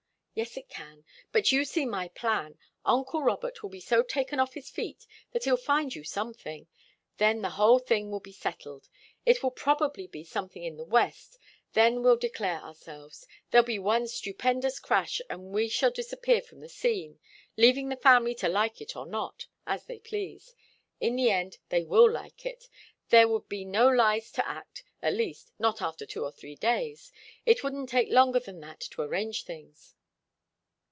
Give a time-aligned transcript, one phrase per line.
[0.33, 1.03] "Yes, it can.
[1.33, 2.57] But you see my plan.
[2.85, 6.69] Uncle Robert will be so taken off his feet that he'll find you something.
[7.17, 8.87] Then the whole thing will be settled.
[9.25, 11.37] It will probably be something in the West.
[11.73, 13.27] Then we'll declare ourselves.
[13.51, 17.19] There'll be one stupendous crash, and we shall disappear from the scene,
[17.57, 20.55] leaving the family to like it or not, as they please.
[21.01, 22.69] In the end they will like it.
[23.09, 27.11] There would be no lies to act at least, not after two or three days.
[27.45, 29.93] It wouldn't take longer than that to arrange things."